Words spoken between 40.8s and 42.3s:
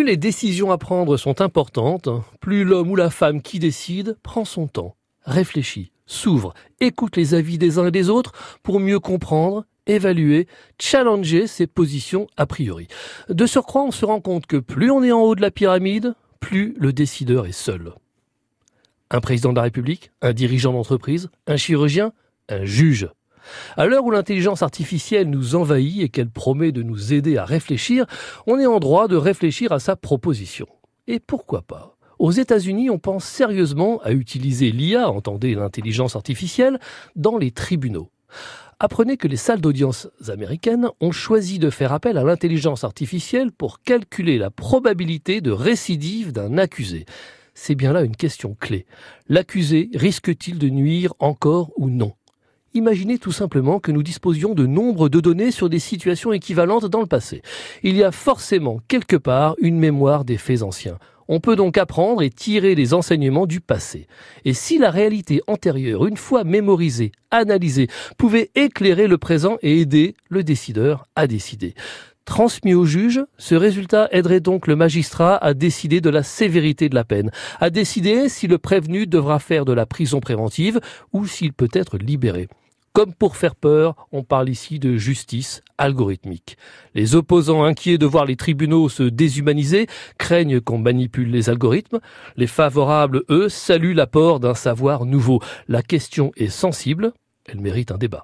ont choisi de faire appel à